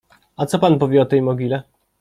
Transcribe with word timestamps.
—A 0.37 0.45
co 0.45 0.59
pan 0.59 0.79
powie 0.79 1.01
o 1.01 1.05
tej 1.05 1.21
mogile? 1.21 1.63